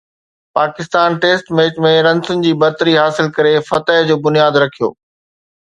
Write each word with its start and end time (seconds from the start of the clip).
Pakistan 0.59 1.09
test 1.25 1.45
match 1.59 1.77
۾ 1.87 1.91
رنسن 2.07 2.41
جي 2.47 2.53
برتري 2.65 2.97
حاصل 3.03 3.31
ڪري 3.37 3.53
فتح 3.71 4.03
جو 4.11 4.15
بنياد 4.29 4.63
رکيو 4.65 4.91